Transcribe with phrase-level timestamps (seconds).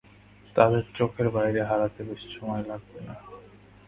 [0.55, 3.15] তাদের চোখের বাইরে হারাতে বেশি সময় লাগবে না।